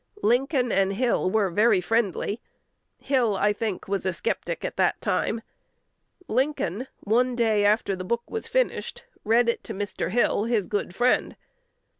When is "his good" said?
10.45-10.95